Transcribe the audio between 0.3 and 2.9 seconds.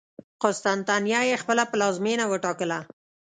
قسطنطنیه یې خپله پلازمېنه وټاکله.